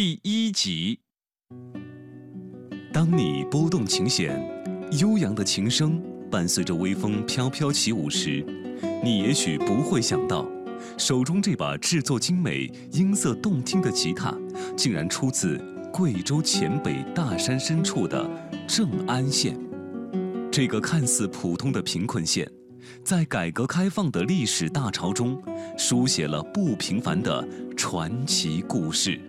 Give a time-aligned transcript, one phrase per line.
[0.00, 1.00] 第一集。
[2.92, 4.40] 当你拨动琴弦，
[5.00, 8.46] 悠扬的琴声伴随着微风飘飘起舞时，
[9.02, 10.48] 你也许不会想到，
[10.96, 14.32] 手中这把制作精美、音色动听的吉他，
[14.76, 15.60] 竟然出自
[15.92, 18.24] 贵州黔北大山深处的
[18.68, 19.58] 正安县。
[20.48, 22.48] 这个看似普通的贫困县，
[23.02, 25.42] 在改革开放的历史大潮中，
[25.76, 27.44] 书写了不平凡的
[27.76, 29.20] 传奇故事。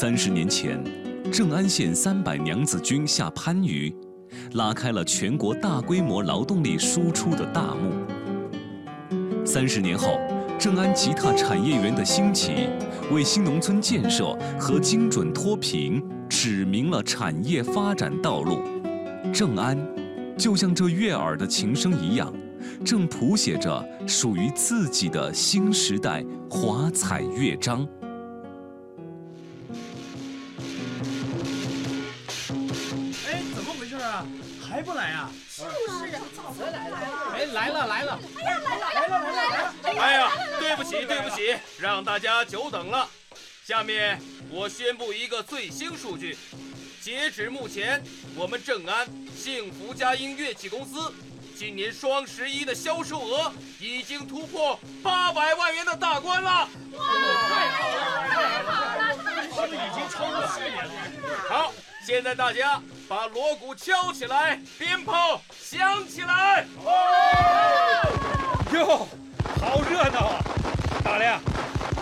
[0.00, 0.82] 三十年前，
[1.30, 3.94] 正安县三百娘子军下番禺，
[4.54, 7.92] 拉开了全国大规模劳动力输出的大幕。
[9.44, 10.18] 三十年后，
[10.58, 12.70] 正安吉他产业园的兴起，
[13.12, 18.62] 为新农村建设和精准脱贫指明了产业发展道路。
[19.34, 19.76] 正安，
[20.34, 22.32] 就像这悦耳的琴声一样，
[22.82, 27.86] 正谱写着属于自己的新时代华彩乐章。
[37.60, 38.18] 来了来了！
[38.40, 40.00] 哎呀，来了来了来了来了！
[40.00, 43.06] 哎呀，对不起对不起，让大家久等了。
[43.66, 46.38] 下面我宣布一个最新数据：
[47.02, 48.02] 截止目前，
[48.34, 51.12] 我们正安幸福佳音乐器公司
[51.54, 56.66] 今年双十一的销售额已经突破八百万元的大关了。
[56.94, 57.04] 哇
[57.46, 59.12] 太好了太好了！
[59.44, 60.92] 是不是已经超过去年了？
[61.46, 66.66] 好，现在大家把锣鼓敲起来，鞭炮响起来。
[68.72, 69.06] 哟，
[69.60, 70.44] 好热闹啊！
[71.04, 71.40] 大亮，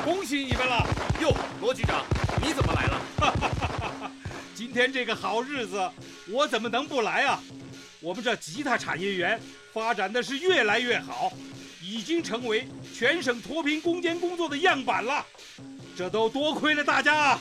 [0.05, 0.87] 恭喜你们了！
[1.21, 2.05] 哟，罗局长，
[2.41, 4.13] 你怎么来了？
[4.55, 5.91] 今天这个好日子，
[6.29, 7.41] 我怎么能不来啊？
[8.01, 9.41] 我们这吉他产业园
[9.73, 11.33] 发展的是越来越好，
[11.83, 15.27] 已经成为全省脱贫攻坚工作的样板了。
[15.97, 17.41] 这都多亏了大家啊！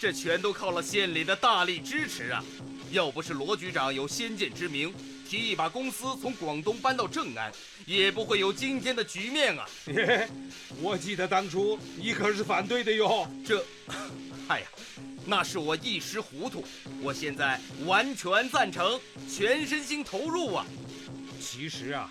[0.00, 2.44] 这全都靠了县里的大力支持啊！
[2.92, 4.92] 要不是罗局长有先见之明，
[5.28, 7.50] 提议把公司从广东搬到正安，
[7.86, 9.66] 也不会有今天的局面啊！
[9.86, 10.28] 嘿，
[10.80, 13.26] 我记得当初你可是反对的哟。
[13.44, 13.64] 这，
[14.48, 14.66] 哎呀，
[15.24, 16.62] 那是我一时糊涂，
[17.00, 20.66] 我现在完全赞成，全身心投入啊！
[21.40, 22.10] 其实啊，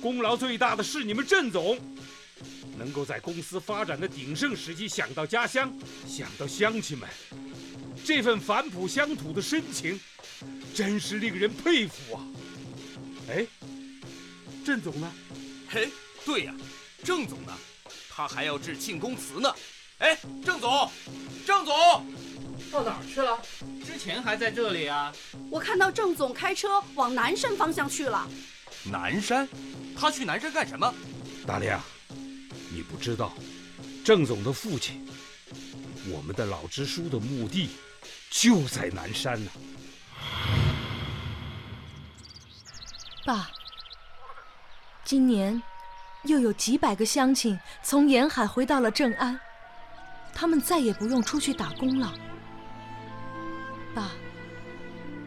[0.00, 1.78] 功劳最大的是你们郑总，
[2.82, 5.72] 能够在公司发展的鼎盛时期想到家乡，
[6.04, 7.08] 想到乡亲们，
[8.04, 10.00] 这份返璞乡土的深情，
[10.74, 12.26] 真是令人佩服啊！
[13.28, 13.46] 哎，
[14.66, 15.08] 郑总呢？
[15.68, 15.90] 嘿，
[16.24, 16.52] 对呀，
[17.04, 17.56] 郑总呢？
[18.10, 19.54] 他还要致庆功词呢。
[19.98, 20.90] 哎，郑总，
[21.46, 21.72] 郑总，
[22.72, 23.40] 到哪儿去了？
[23.86, 25.12] 之前还在这里啊。
[25.48, 28.28] 我看到郑总开车往南山方向去了。
[28.82, 29.48] 南山？
[29.96, 30.92] 他去南山干什么？
[31.46, 31.80] 大亮，
[32.82, 33.32] 不知道，
[34.04, 35.06] 郑总的父亲，
[36.10, 37.70] 我们的老支书的墓地
[38.30, 39.50] 就在南山呢。
[43.24, 43.50] 爸，
[45.04, 45.62] 今年
[46.24, 49.38] 又有几百个乡亲从沿海回到了正安，
[50.34, 52.12] 他们再也不用出去打工了。
[53.94, 54.10] 爸，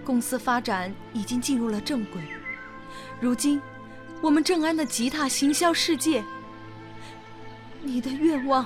[0.03, 2.21] 公司发展已经进入了正轨，
[3.21, 3.61] 如今
[4.21, 6.23] 我们正安的吉他行销世界。
[7.85, 8.65] 你的愿望，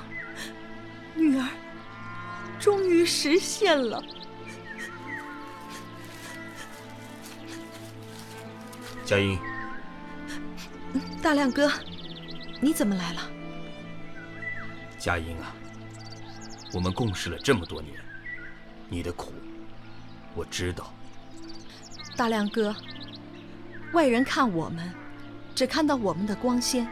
[1.13, 1.45] 女儿，
[2.57, 4.01] 终于实现了。
[9.03, 9.37] 佳音，
[11.21, 11.69] 大亮哥，
[12.61, 13.21] 你怎么来了？
[14.97, 15.53] 佳音啊，
[16.73, 17.93] 我们共事了这么多年，
[18.87, 19.33] 你的苦
[20.33, 20.93] 我知道。
[22.15, 22.73] 大亮哥，
[23.91, 24.89] 外人看我们，
[25.53, 26.87] 只看到我们的光鲜，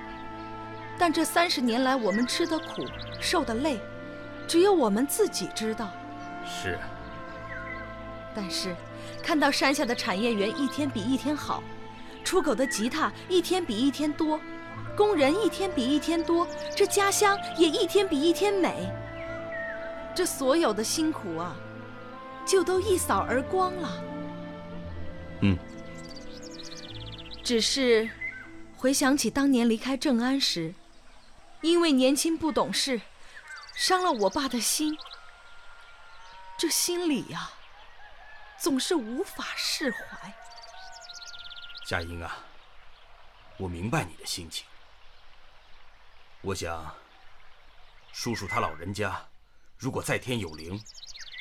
[0.99, 2.85] 但这三十年来我们吃的苦、
[3.21, 3.79] 受的累，
[4.47, 5.89] 只有我们自己知道。
[6.45, 6.89] 是啊。
[8.33, 8.75] 但是，
[9.23, 11.63] 看到山下的产业园一天比一天好。
[12.23, 14.39] 出口的吉他一天比一天多，
[14.97, 18.91] 工人一天比一天多，这家乡也一天比一天美。
[20.13, 21.55] 这所有的辛苦啊，
[22.45, 24.03] 就都一扫而光了。
[25.41, 25.57] 嗯。
[27.43, 28.09] 只是
[28.75, 30.73] 回想起当年离开正安时，
[31.61, 33.01] 因为年轻不懂事，
[33.75, 34.97] 伤了我爸的心，
[36.57, 37.51] 这心里呀，
[38.57, 40.33] 总是无法释怀。
[41.85, 42.37] 佳音啊，
[43.57, 44.65] 我明白你的心情。
[46.41, 46.95] 我想，
[48.13, 49.27] 叔叔他老人家，
[49.77, 50.79] 如果在天有灵，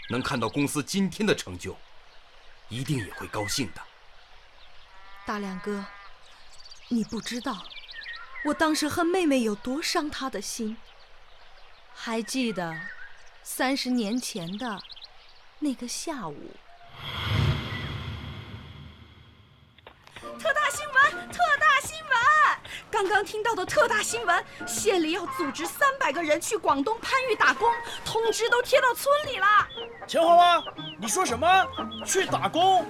[0.09, 1.77] 能看到公司今天的成就，
[2.69, 3.83] 一定也会高兴的。
[5.27, 5.85] 大亮哥，
[6.89, 7.67] 你不知道，
[8.46, 10.76] 我当时和妹妹有多伤他的心。
[11.93, 12.72] 还记得，
[13.43, 14.81] 三十年前的
[15.58, 16.52] 那个下午。
[20.38, 21.28] 特大新闻！
[21.32, 22.14] 特大新闻！
[22.88, 27.69] 刚刚听到的特大新闻，县里要组织三百个人去广东番禺打工，
[28.04, 29.46] 通知都贴到村里了。
[30.06, 30.64] 钱花花，
[31.00, 31.46] 你说什么？
[32.06, 32.87] 去打工？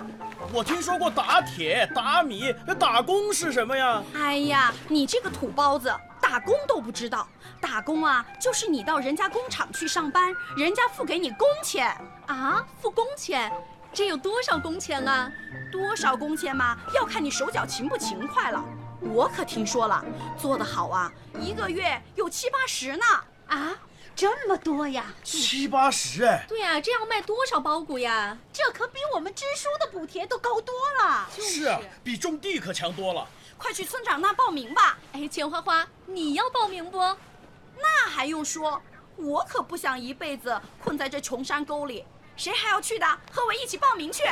[0.52, 4.02] 我听说过打铁、打米，那打工是什么呀？
[4.14, 7.26] 哎呀，你这个土包子，打工都不知道？
[7.60, 11.96] 打工啊，就是你到人家工厂去上班，人家付给你工钱
[12.26, 13.52] 啊，付工钱。
[13.92, 15.30] 这有多少工钱啊？
[15.72, 18.62] 多少工钱嘛，要看你手脚勤不勤快了。
[19.00, 20.04] 我可听说了，
[20.38, 21.10] 做得好啊，
[21.40, 23.04] 一个月有七八十呢。
[23.48, 23.72] 啊，
[24.16, 25.12] 这么多呀？
[25.22, 26.46] 七八十哎。
[26.48, 28.36] 对呀，这要卖多少包谷呀？
[28.50, 31.28] 这可比我们支书的补贴都高多了。
[31.38, 33.28] 是啊，比种地可强多了。
[33.58, 34.98] 快去村长那报名吧。
[35.12, 36.98] 哎，钱花花，你要报名不？
[36.98, 38.80] 那还用说？
[39.16, 42.02] 我可不想一辈子困在这穷山沟里。
[42.38, 43.06] 谁还要去的？
[43.30, 44.24] 和我一起报名去，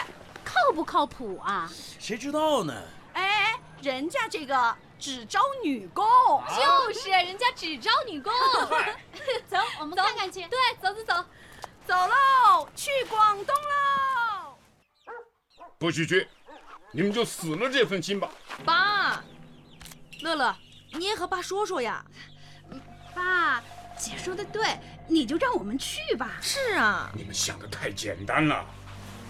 [0.43, 1.71] 靠不靠谱啊？
[1.99, 2.75] 谁知道呢？
[3.13, 6.03] 哎，人家这个只招女工，
[6.49, 8.33] 就是人家只招女工。
[9.47, 10.41] 走，我们看看去。
[10.49, 11.27] 对，走走走，
[11.87, 14.57] 走喽，去广东喽！
[15.77, 16.27] 不许去，
[16.91, 18.31] 你们就死了这份心吧。
[18.65, 19.23] 爸，
[20.23, 20.57] 乐乐，
[20.93, 22.03] 你也和爸说说呀。
[23.15, 23.63] 爸。
[23.97, 24.67] 姐说的对，
[25.07, 26.39] 你就让我们去吧。
[26.41, 28.65] 是啊，你们想的太简单了。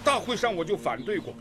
[0.04, 1.34] 大会上我就反对过，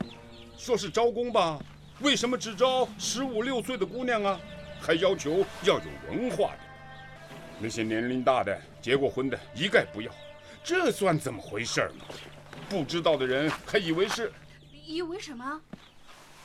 [0.57, 1.57] 说是招工吧，
[2.03, 4.39] 为什么只招十五六岁的姑娘啊？
[4.81, 6.59] 还要求要有文化的，
[7.57, 10.11] 那些年龄大的、结过婚的一概不要，
[10.61, 12.03] 这算怎么回事呢？
[12.69, 14.31] 不知道的人还以为是，
[14.85, 15.61] 以为什么？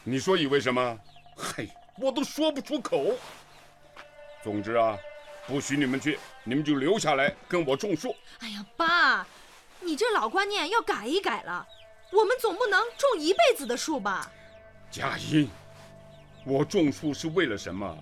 [0.04, 0.98] 你说以为什么？
[1.36, 1.68] 嘿，
[1.98, 3.16] 我都说不出口。
[4.42, 4.96] 总之啊。
[5.48, 8.14] 不许你们去，你们就留下来跟我种树。
[8.40, 9.26] 哎呀，爸，
[9.80, 11.66] 你这老观念要改一改了。
[12.12, 14.30] 我们总不能种一辈子的树吧？
[14.90, 15.48] 佳音，
[16.44, 17.96] 我种树是为了什么？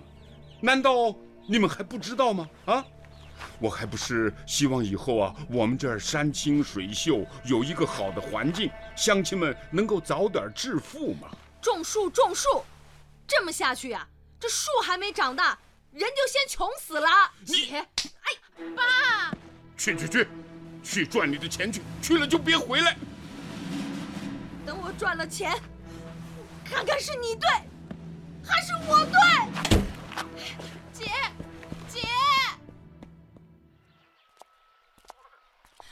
[0.61, 1.15] 难道
[1.47, 2.49] 你们还不知道吗？
[2.65, 2.85] 啊，
[3.59, 11.27] 我还不是希望以后啊，我们这儿山清水秀，有一个好的环境，乡亲们能够早点致富嘛。
[11.61, 12.63] 种树，种树，
[13.27, 14.07] 这么下去呀，
[14.39, 15.57] 这树还没长大。
[15.91, 17.07] 人就先穷死了。
[17.45, 17.87] 你，哎，
[18.75, 19.35] 爸，
[19.77, 20.27] 去去去，
[20.83, 22.95] 去赚你的钱去，去了就别回来。
[24.65, 25.59] 等我赚了钱，
[26.69, 27.49] 看看是你对，
[28.45, 29.17] 还是我对。
[30.93, 31.05] 姐，
[31.87, 32.01] 姐，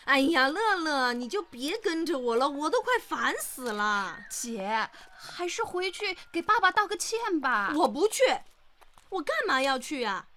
[0.06, 4.20] 哎呀，乐乐，你就别跟着我了，我都快烦死了。
[4.30, 7.72] 姐，还是回去给爸爸道个歉吧。
[7.76, 8.22] 我不去。
[9.10, 10.28] 我干嘛要去呀？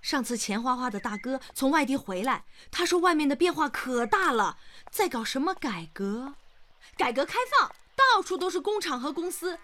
[0.00, 4.58] 上次钱花花的大哥从外地回来，他说外面的变化可大了，
[4.90, 6.34] 在搞什么改革，
[6.96, 7.72] 改革开放，
[8.14, 9.58] 到处都是工厂和公司，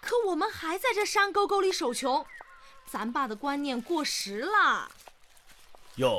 [0.00, 2.24] 可我们还在这山沟沟里守穷，
[2.86, 4.90] 咱爸的观念过时了。
[5.96, 6.18] 哟，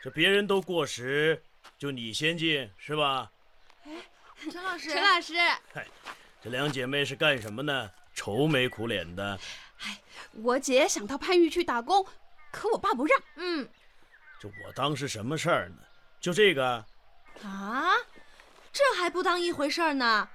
[0.00, 1.42] 这别人都过时，
[1.76, 3.32] 就你先进是吧？
[3.84, 3.90] 哎，
[4.48, 5.34] 陈老师，陈老师，
[5.74, 5.84] 嗨，
[6.40, 7.90] 这两姐妹是干什么呢？
[8.14, 9.40] 愁眉苦脸的。
[9.80, 10.00] 哎，
[10.34, 12.06] 我姐想到番禺去打工，
[12.52, 13.20] 可我爸不让。
[13.34, 13.68] 嗯，
[14.40, 15.78] 这我当是什么事儿呢？
[16.20, 16.84] 就这个？
[17.42, 17.96] 啊，
[18.72, 20.28] 这还不当一回事儿呢？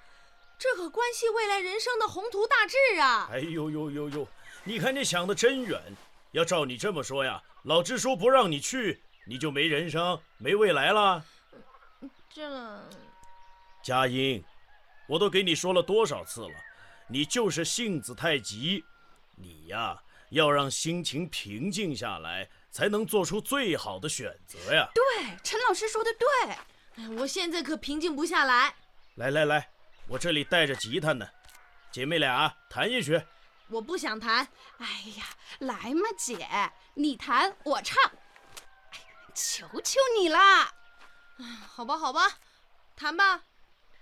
[0.63, 3.27] 这可关系未来人生的宏图大志啊！
[3.29, 4.25] 哎呦呦呦呦，
[4.63, 5.77] 你看你想的真远。
[6.32, 11.22] 要照你这么说呀，老支书不让你去，你就没人生、没未来了。
[12.34, 12.79] 这，
[13.84, 14.41] 佳音，
[15.05, 16.55] 我都给你说了多少次了，
[17.10, 18.86] 你就是性子太急。
[19.36, 24.89] 你呀，要让心情平静下来，才能做出最好的选择呀。
[24.96, 26.50] 对，陈老师说的对。
[27.03, 28.74] 哎，我现在可平静不下来。
[29.15, 29.70] 来来来，
[30.08, 31.28] 我这里带着吉他呢，
[31.92, 33.22] 姐妹俩弹一曲。
[33.68, 34.48] 我不想弹。
[34.78, 35.26] 哎呀，
[35.60, 36.48] 来嘛，姐，
[36.94, 38.04] 你弹我唱。
[38.92, 39.00] 哎，
[39.34, 40.72] 求求你啦！
[41.40, 42.22] 哎，好吧好吧，
[42.96, 43.44] 弹吧。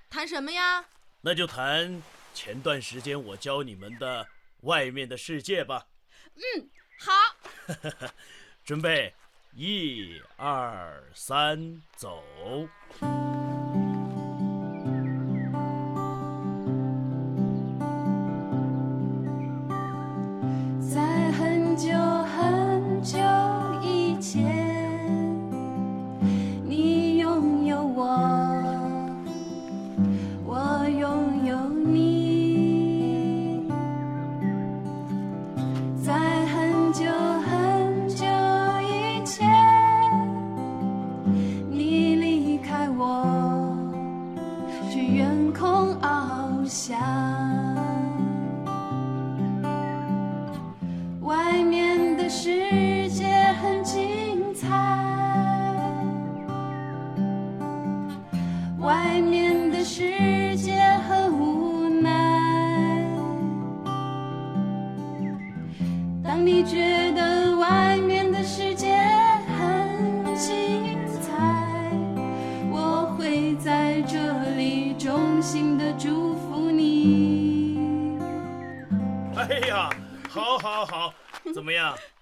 [0.10, 0.86] 弹什么呀？
[1.22, 2.01] 那就弹
[2.34, 4.27] 前段时间我教你们的。
[4.62, 5.88] 外面的世界吧。
[6.36, 8.12] 嗯，好。
[8.63, 9.12] 准备，
[9.53, 12.24] 一、二、三，走。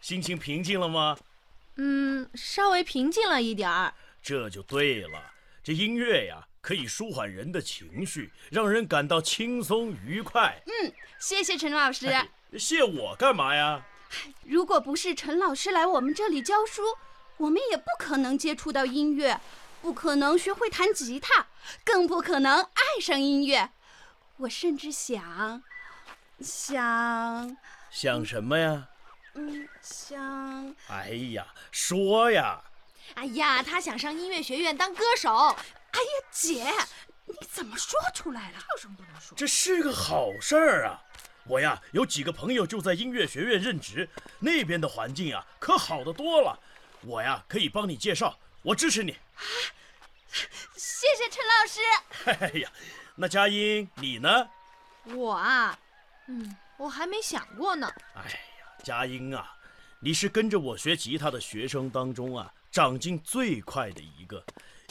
[0.10, 1.16] 心情平静了吗？
[1.76, 3.94] 嗯，稍微平静了一点儿。
[4.24, 5.22] 这就对了。
[5.64, 10.60] 这音乐呀，可以舒缓人的情绪，让人感到轻松愉快。
[10.66, 12.12] 嗯谢谢陈老师。
[12.58, 13.86] 谢我干嘛呀？
[14.46, 16.82] 如果不是陈老师来我们这里教书，
[17.38, 19.40] 我们也不可能接触到音乐，
[19.80, 21.46] 不可能学会弹吉他，
[21.86, 23.70] 更不可能爱上音乐。
[24.38, 25.62] 我甚至想，
[26.42, 27.56] 想，
[27.92, 28.89] 想什么呀？
[29.40, 32.62] 嗯，想，哎呀，说呀！
[33.16, 35.34] 哎呀，他想上音乐学院当歌手。
[35.34, 36.66] 哎呀，姐，
[37.26, 38.58] 你怎么说出来了？
[38.72, 39.34] 有什么不能说？
[39.38, 41.02] 这是个好事儿啊！
[41.46, 46.60] 我呀，有几个朋友就在音乐学院任职，那边的环境啊，可好得多了。
[47.02, 49.18] 我呀，可以帮你介绍，我支持你。
[50.76, 51.80] 谢谢陈老师。
[52.54, 52.70] 哎呀，
[53.16, 54.50] 那佳音你呢？
[55.06, 55.80] 我啊，
[56.28, 57.90] 嗯，我还没想过呢。
[58.16, 58.38] 哎呀，
[58.84, 59.58] 佳音啊，
[60.00, 64.44] 你是跟着我学吉他的学生当中啊，长进最快的一个，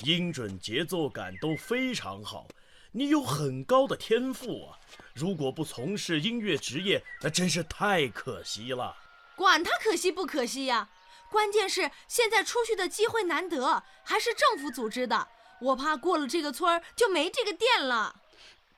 [0.03, 2.47] 音准、节奏感都非常好，
[2.93, 4.79] 你有很高的天赋啊。
[5.15, 8.97] 如果不从事音乐职业，那真是太可惜了。
[9.35, 10.89] 管他可惜不可惜呀、
[11.31, 15.29] 关键是现在出去的机会难得，还是政府组织的，
[15.61, 18.21] 我怕过了这个村儿就没这个店了。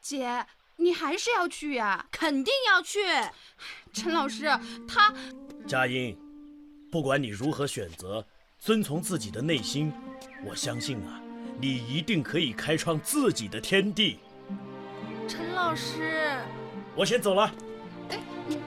[0.01, 3.05] 姐，你还是要去呀、肯定要去。
[3.93, 4.45] 陈老师，
[4.87, 5.13] 他
[5.67, 6.17] 佳音，
[6.91, 8.25] 不管你如何选择，
[8.59, 9.93] 遵从自己的内心，
[10.45, 11.21] 我相信啊，
[11.61, 14.19] 你一定可以开创自己的天地。
[15.27, 16.39] 陈老师，
[16.95, 17.53] 我先走了，
[18.11, 18.19] 哎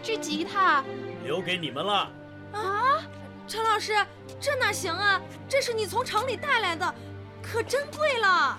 [0.01, 0.83] 这吉他，
[1.23, 2.11] 留给你们了。
[2.51, 3.03] 啊
[3.47, 3.93] 陈老师，
[4.39, 5.21] 这哪行啊？
[5.47, 6.95] 这是你从城里带来的，
[7.41, 8.57] 可珍贵了。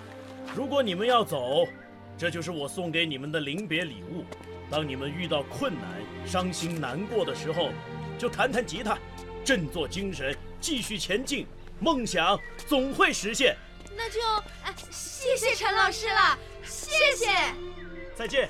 [0.54, 1.66] 如果你们要走，
[2.16, 4.24] 这就是我送给你们的临别礼物。
[4.70, 7.70] 当你们遇到困难、伤心、难过的时候，
[8.18, 8.98] 就弹弹吉他，
[9.44, 11.46] 振作精神，继续前进。
[11.80, 13.56] 梦想总会实现。
[13.96, 14.20] 那就
[14.64, 17.26] 哎，谢谢陈老师了，谢谢
[18.14, 18.48] 再见。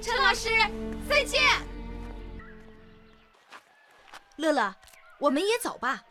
[0.00, 0.48] 陈老师，
[1.08, 1.42] 再见。
[4.36, 4.74] 乐乐，
[5.18, 6.04] 我们也走吧，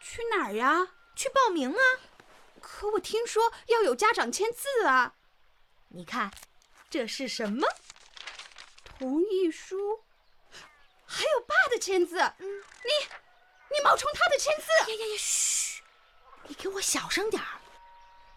[0.00, 0.88] 去哪儿呀？
[1.14, 1.82] 去报名啊！
[2.60, 5.14] 可我听说要有家长签字啊。
[5.88, 6.30] 你看，
[6.88, 7.66] 这是什么？
[9.02, 9.98] 同意书，
[11.04, 12.20] 还有爸的签字。
[12.20, 13.08] 嗯，你，
[13.74, 14.92] 你冒充他的签字。
[14.92, 15.16] 呀呀呀！
[15.18, 15.82] 嘘，
[16.46, 17.48] 你给我小声点儿。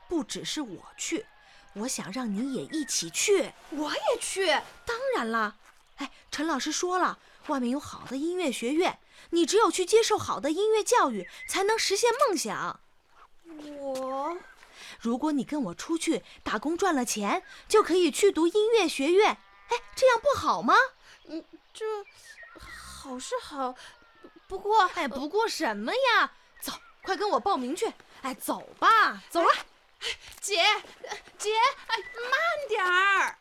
[0.09, 1.27] 不只是我去，
[1.73, 3.53] 我想让你也一起去。
[3.69, 4.47] 我也去。
[4.87, 5.55] 当然啦，
[5.97, 8.97] 哎，陈老师说了，外面有好的音乐学院，
[9.29, 12.79] 你只有去接受好的音乐教育，才能实现梦想。
[13.67, 14.35] 我，
[14.99, 19.37] 如果你跟我出去打工赚了钱，就可以去读音乐学院。
[19.69, 20.73] 哎，这样不好吗？
[21.27, 21.43] 嗯
[21.73, 21.85] 这
[22.57, 23.75] 好是好，
[24.47, 26.31] 不过，哎，不过什么呀？
[26.61, 26.71] 走，
[27.03, 27.91] 快跟我报名去。
[28.21, 29.49] 哎，走吧，走了。
[30.39, 30.63] 姐，
[31.37, 31.51] 姐，
[31.87, 33.37] 哎，慢点儿。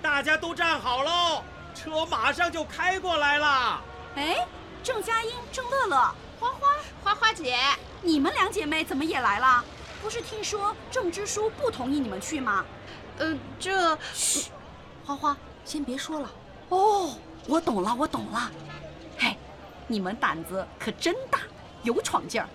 [0.00, 1.42] 大家都站好喽，
[1.74, 3.82] 车马上就开过来了。
[4.16, 4.46] 哎，
[4.82, 5.96] 郑佳音、郑乐乐、
[6.38, 7.58] 花花、花花姐，
[8.02, 9.64] 你们两姐妹怎么也来了？
[10.02, 12.64] 不是听说郑支书不同意你们去吗？
[13.18, 14.50] 呃，这，嘘，
[15.04, 16.30] 花花，先别说了。
[16.70, 17.16] 哦，
[17.46, 18.50] 我懂了，我懂了。
[19.16, 19.36] 嘿，
[19.86, 21.40] 你们胆子可真大，
[21.82, 22.48] 有闯劲儿。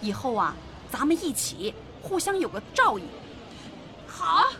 [0.00, 0.54] 以后啊，
[0.90, 3.04] 咱们一起，互相有个照应。
[4.06, 4.52] 好，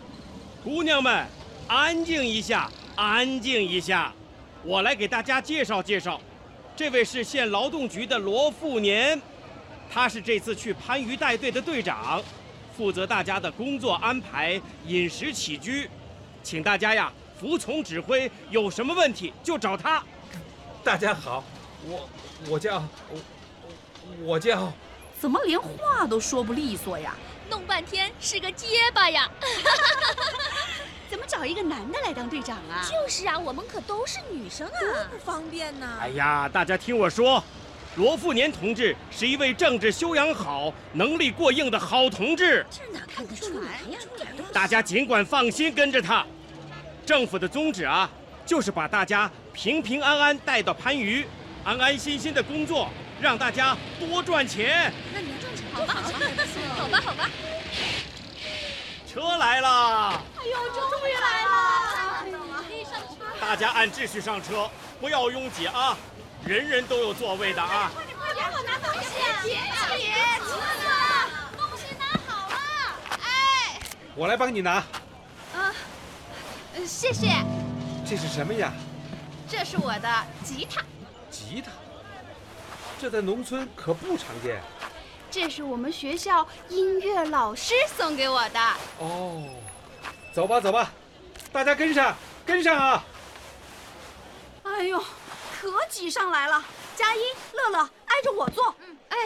[0.64, 1.26] 姑娘们，
[1.68, 4.12] 安静一下，安静一下，
[4.64, 6.20] 我来给大家介绍介绍，
[6.74, 9.20] 这位是县劳动局的罗富年，
[9.88, 12.20] 他是这次去番禺带队的队长，
[12.76, 15.88] 负责大家的工作安排、饮食起居，
[16.42, 20.02] 请大家呀服从指挥，有什么问题就找他。
[20.82, 21.44] 大家好，
[21.86, 22.08] 我
[22.48, 23.18] 我叫我
[24.24, 24.72] 我叫
[25.20, 27.14] 怎么连话都说不利索呀？
[27.48, 29.30] 弄半天是个结巴呀！
[31.10, 32.82] 怎么找一个男的来当队长啊？
[32.90, 34.80] 就是啊，我们可都是女生啊。
[34.80, 35.98] 多不方便呐。
[36.00, 37.42] 哎呀，大家听我说，
[37.96, 42.66] 罗富年同志是一位政治修养好、能力过硬的好同志。
[42.68, 43.98] 这哪看得出来呀？
[44.52, 46.26] 大家尽管放心跟着他。
[47.06, 48.10] 政府的宗旨啊，
[48.44, 51.24] 就是把大家平平安安带到番禺，
[51.62, 54.92] 安安心心的工作，让大家多赚钱。
[55.12, 56.18] 那你要赚钱，好吧，好吧，
[56.76, 57.30] 好吧，好吧。
[59.06, 60.20] 车来了！
[60.36, 62.24] 哎呦，终于来了！
[62.66, 63.24] 可以上车。
[63.40, 64.68] 大家按秩序上车，
[65.00, 65.96] 不要拥挤啊，
[66.46, 67.90] 人人都有座位的啊。
[67.94, 69.08] 快点，快点，我拿东西！
[69.42, 69.58] 别急，
[70.44, 72.56] 车了，东西拿好了。
[73.22, 73.80] 哎，
[74.14, 74.72] 我来帮你拿。
[75.54, 75.72] 啊，
[76.86, 77.28] 谢谢，
[78.06, 78.72] 这是什么呀？
[79.48, 80.82] 这是我的吉他，
[81.30, 81.70] 吉他。
[83.00, 84.62] 这在农村可不常见。
[85.30, 88.60] 这是我们学校音乐老师送给我的。
[88.98, 89.48] 哦，
[90.32, 90.92] 走吧走吧，
[91.52, 93.04] 大家跟上，跟上啊！
[94.62, 95.02] 哎呦，
[95.64, 96.62] 可挤上来了！
[96.94, 97.22] 佳音、
[97.54, 98.74] 乐乐，挨着我坐。
[99.08, 99.16] 哎，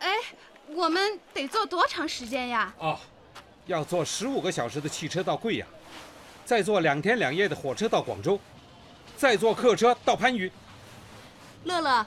[0.00, 0.16] 哎，
[0.68, 2.72] 我们得坐多长时间呀？
[2.78, 2.98] 哦，
[3.66, 5.68] 要坐十五个小时的汽车到贵阳，
[6.46, 8.40] 再坐两天两夜的火车到广州，
[9.16, 10.50] 再坐客车到番禺。
[11.64, 12.06] 乐乐，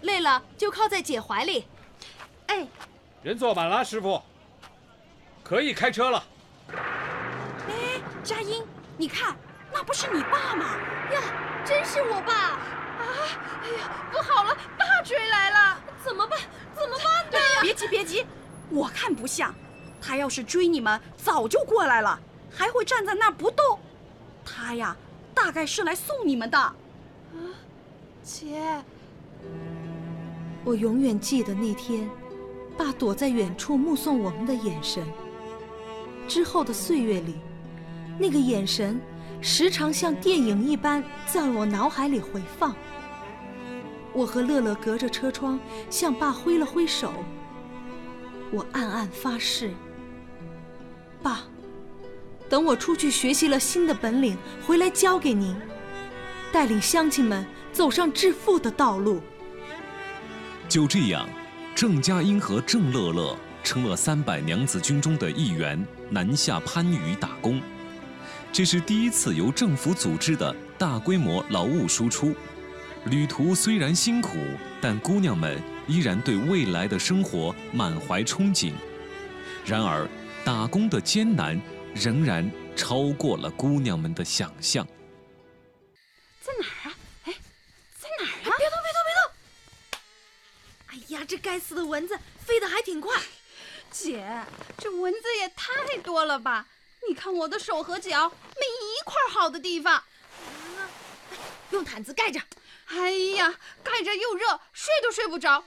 [0.00, 1.66] 累了就靠在姐怀里。
[2.46, 2.66] 哎，
[3.22, 4.22] 人坐满了，师傅，
[5.44, 6.24] 可以开车了。
[7.68, 8.64] 哎，佳音，
[8.96, 9.36] 你看，
[9.70, 10.78] 那不是你爸吗？
[11.12, 11.20] 呀，
[11.64, 12.58] 真是我爸！
[13.06, 16.38] 啊，哎呀，不好了，爸追来了，怎么办？
[16.74, 17.38] 怎么办呢？
[17.62, 18.26] 别急，别急，
[18.70, 19.54] 我看不像，
[20.00, 22.18] 他要是追你们，早就过来了，
[22.50, 23.78] 还会站在那儿不动。
[24.44, 24.96] 他呀，
[25.34, 26.58] 大概是来送你们的。
[26.58, 26.74] 啊，
[28.22, 28.82] 姐，
[30.64, 32.08] 我永远记得那天，
[32.76, 35.06] 爸躲在远处目送我们的眼神。
[36.28, 37.36] 之后的岁月里，
[38.18, 39.00] 那个眼神
[39.40, 42.74] 时常像电影一般在我脑海里回放。
[44.16, 47.12] 我和乐乐隔着车窗向爸挥了挥手。
[48.50, 49.74] 我暗暗发誓：
[51.22, 51.42] 爸，
[52.48, 55.54] 等我出去学习了新的本领，回来教给您，
[56.50, 59.20] 带领乡亲们走上致富的道路。
[60.66, 61.28] 就这样，
[61.74, 67.60] 郑佳音和郑乐乐成了三百娘子军中的一员，南下番禺打工。
[68.50, 72.34] 这是第一次由政府组织的大规模劳务输出。
[73.06, 74.36] 旅途虽然辛苦，
[74.80, 78.72] 但姑娘们依然对未来的生活满怀憧憬。
[79.64, 80.08] 然而，
[80.44, 81.60] 打工的艰难
[81.94, 84.84] 仍然超过了姑娘们的想象。
[86.40, 86.94] 在哪儿啊？
[87.26, 87.34] 哎，
[88.00, 88.56] 在哪儿啊？
[88.58, 89.30] 别动，别动，别动！
[90.88, 93.20] 哎呀，这该死的蚊子飞得还挺快。
[93.92, 94.28] 姐，
[94.78, 96.66] 这蚊子也太多了吧？
[97.08, 100.02] 你看我的手和脚，没一块好的地方。
[101.70, 102.40] 用毯子盖着。
[102.88, 105.64] 哎呀，盖着又热，睡都睡不着，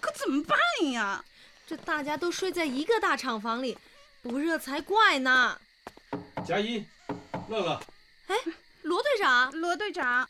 [0.00, 0.58] 可怎么办
[0.92, 1.24] 呀？
[1.66, 3.76] 这大家都睡在一个大厂房里，
[4.22, 5.60] 不热才怪呢。
[6.46, 6.86] 佳音，
[7.48, 7.80] 乐乐，
[8.28, 8.36] 哎，
[8.82, 10.28] 罗队长，罗队长，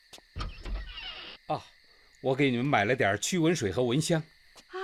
[1.47, 1.62] 啊，
[2.23, 4.23] 我给你们买了点驱蚊水和蚊香。
[4.71, 4.79] 啊，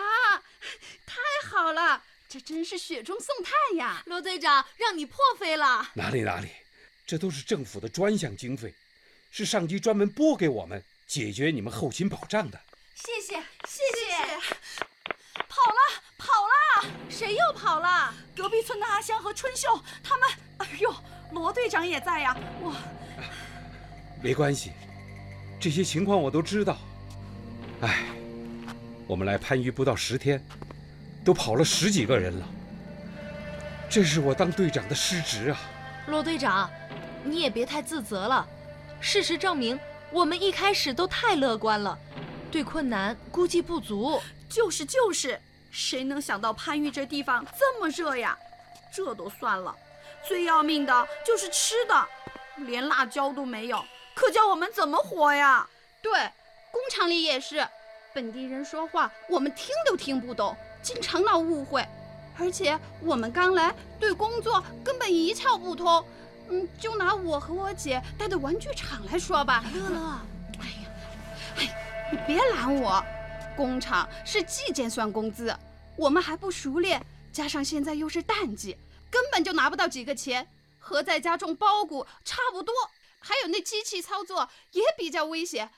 [1.07, 1.16] 太
[1.48, 4.02] 好了，这真是雪中送炭呀！
[4.07, 5.90] 罗队长，让你破费了。
[5.94, 6.48] 哪里哪里，
[7.07, 8.74] 这都是政府的专项经费，
[9.31, 10.85] 是上级专门拨给我们。
[11.12, 12.59] 解决你们后勤保障的，
[12.94, 13.35] 谢谢
[13.68, 14.16] 谢谢。
[15.46, 18.14] 跑了跑了，谁又跑了？
[18.35, 20.27] 隔壁村的阿香和春秀他们。
[20.57, 20.90] 哎呦，
[21.33, 22.75] 罗队长也在呀，我。
[24.22, 24.72] 没关系，
[25.61, 26.79] 这些情况我都知道。
[27.83, 28.07] 哎，
[29.07, 30.42] 我们来番禺不到十天，
[31.22, 32.48] 都跑了十几个人了，
[33.90, 35.61] 这是我当队长的失职啊。
[36.07, 36.70] 罗队长，
[37.22, 38.48] 你也别太自责了，
[38.98, 39.79] 事实证明。
[40.12, 41.98] 我们一开始都太乐观了，
[42.51, 44.20] 对困难估计不足。
[44.46, 48.38] 就是就是，谁能想到番禺这地方这么热呀？
[48.94, 49.75] 这都算了，
[50.29, 52.09] 最要命的就是吃的，
[52.59, 53.83] 连辣椒都没有，
[54.14, 55.66] 可叫我们怎么活呀？
[56.03, 56.12] 对，
[56.70, 57.66] 工厂里也是，
[58.12, 61.83] 本地人说话我们听都听不懂，经常闹误会。
[62.38, 66.05] 而且我们刚来，对工作根本一窍不通。
[66.48, 70.20] 嗯，就拿我和我姐待的玩具厂来说吧，乐乐，
[70.61, 70.88] 哎呀，
[71.57, 73.02] 哎，你别拦我。
[73.55, 75.55] 工厂是计件算工资，
[75.94, 78.76] 我们还不熟练，加上现在又是淡季，
[79.11, 82.74] 根本就拿不到几个钱，和在家种苞谷差不多。
[83.18, 85.70] 还有那机器操作也比较危险，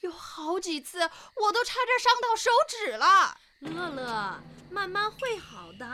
[0.00, 0.98] 有好几次
[1.36, 3.38] 我都差点伤到手指了。
[3.60, 5.86] 乐乐，慢慢会好的。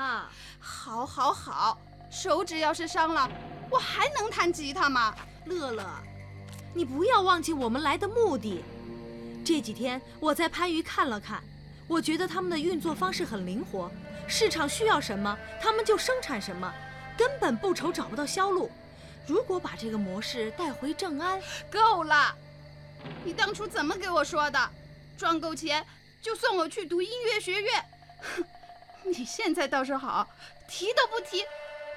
[0.59, 1.79] 好，好，好，
[2.17, 3.31] 手指要是伤了。
[3.69, 5.15] 我还能弹吉他吗？
[5.45, 5.85] 乐乐，
[6.73, 8.65] 你不要忘记我们来的目的。
[9.45, 11.45] 这几天我在番禺看了看，
[11.87, 13.91] 我觉得他们的运作方式很灵活，
[14.27, 16.73] 市场需要什么，他们就生产什么，
[17.19, 18.71] 根本不愁找不到销路。
[19.27, 21.39] 如果把这个模式带回正安，
[21.71, 22.35] 够了！
[23.25, 24.59] 你当初怎么给我说的？
[25.19, 25.85] 赚够钱
[26.23, 27.85] 就送我去读音乐学院。
[28.21, 28.45] 哼，
[29.05, 30.27] 你现在倒是好，
[30.67, 31.45] 提都不提，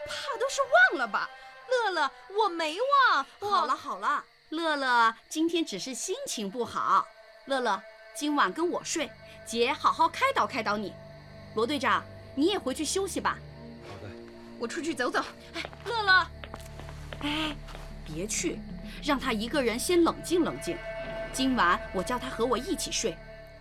[0.07, 1.29] 怕都是忘了吧？
[1.69, 3.25] 乐乐，我没忘。
[3.39, 7.07] 好了好了，乐乐今天只是心情不好。
[7.45, 7.81] 乐乐，
[8.15, 9.09] 今晚跟我睡，
[9.45, 10.93] 姐好好开导开导你。
[11.55, 12.03] 罗队长，
[12.35, 13.37] 你也回去休息吧。
[13.87, 14.09] 好的，
[14.59, 15.23] 我出去走走。
[15.53, 16.27] 哎，乐乐，
[17.21, 17.55] 哎，
[18.05, 18.59] 别去，
[19.03, 20.77] 让他一个人先冷静冷静。
[21.33, 23.15] 今晚我叫他和我一起睡，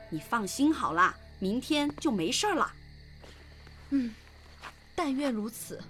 [0.08, 2.72] 你放心好了，明天就没事了。
[3.90, 4.14] 嗯，
[4.94, 5.82] 但愿如此。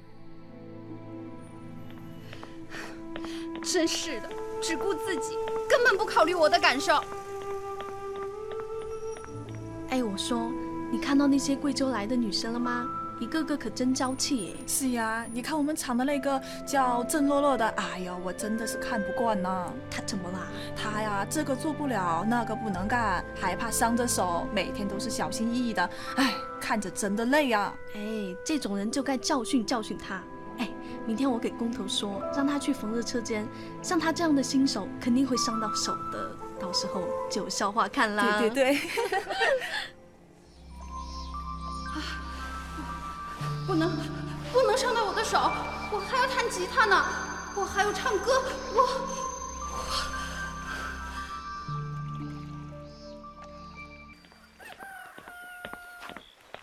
[3.63, 4.29] 真是的，
[4.61, 5.37] 只顾自己，
[5.69, 7.03] 根本不考虑我的感受。
[9.91, 10.51] 哎，我说，
[10.91, 12.87] 你看到那些贵州来的女生了吗？
[13.21, 14.55] 一个个可真娇气耶！
[14.65, 19.73] 是呀，你看我们厂的那个叫郑洛洛的，哎呀，我真的是看不惯呐。
[19.91, 20.47] 她怎么啦？
[20.77, 27.75] 她呀，这个做不了，那个不能干，还怕伤着手，每天都是小心翼翼的，哎，看着真的累啊。
[27.95, 30.23] 哎，这种人就该教训教训他。
[31.09, 33.49] 哎，明天我给工头说，让他去缝纫车间。
[33.83, 38.39] 像他这样的新手，肯定会伤到手的，到时候就有笑话看啦。
[38.39, 38.79] 对对对。
[43.67, 43.91] 不能，
[44.53, 45.39] 不能伤到我的手，
[45.91, 47.03] 我还要弹吉他呢，
[47.55, 48.43] 我还要唱歌，
[48.75, 48.89] 我我。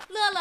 [0.09, 0.39] 乐乐，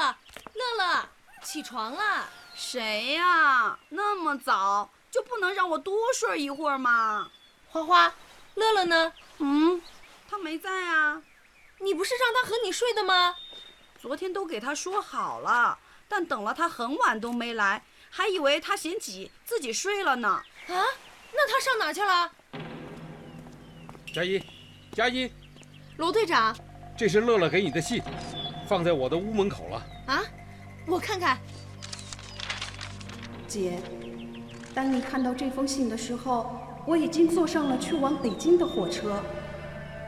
[0.54, 1.08] 乐乐，
[1.42, 2.28] 起床了。
[2.54, 3.78] 谁呀？
[3.88, 7.30] 那么早就不能让我多睡一会儿吗？
[7.68, 8.14] 花花，
[8.54, 9.12] 乐乐呢？
[9.38, 9.82] 嗯，
[10.28, 11.22] 他没在啊。
[11.80, 13.34] 你不是让他和你睡的吗？
[14.00, 15.78] 昨天都给他说好了。
[16.08, 20.28] 但等了他很晚都没来，还以为他嫌挤自己睡了呢。
[20.28, 20.84] 啊，
[21.32, 22.30] 那他上哪去了？
[24.14, 24.40] 佳音，
[24.92, 25.28] 佳音，
[25.96, 26.56] 罗队长，
[26.96, 28.00] 这是乐乐给你的信，
[28.68, 29.82] 放在我的屋门口了。
[30.06, 30.22] 啊，
[30.86, 31.36] 我看看。
[33.54, 33.78] 姐，
[34.74, 39.22] 当你看到这封信的时候，我已经坐上了去往北京的火车。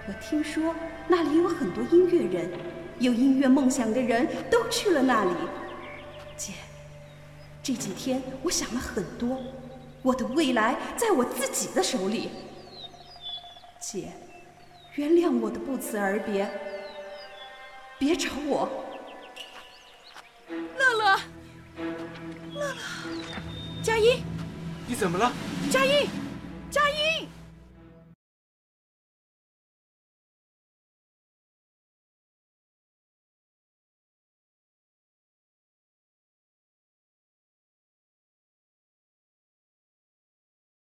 [0.08, 0.74] 我听说
[1.06, 2.50] 那里有很多音乐人，
[2.98, 5.30] 有音乐梦想的人都去了那里。
[6.36, 6.54] 姐，
[7.62, 9.38] 这几天我想了很多，
[10.02, 12.30] 我的未来在我自己的手里。
[13.78, 14.08] 姐，
[14.96, 16.50] 原谅我的不辞而别，
[17.96, 18.68] 别找我。
[23.86, 24.20] 佳音，
[24.88, 25.30] 你怎么了？
[25.70, 26.08] 佳音，
[26.72, 27.28] 佳音。